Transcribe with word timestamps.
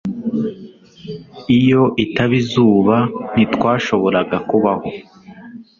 Iyo 1.57 1.81
itaba 2.03 2.33
izuba, 2.41 2.95
ntitwashoboraga 3.33 4.37
kubaho 4.49 4.87